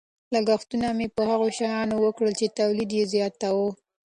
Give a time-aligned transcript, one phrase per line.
[0.33, 3.69] لګښتونه مې په هغو شیانو وکړل چې تولید یې زیاتاوه.